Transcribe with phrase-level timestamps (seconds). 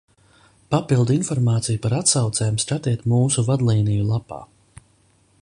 [0.75, 4.43] Papildu informāciju par atsaucēm skatiet mūsu vadlīniju lapā.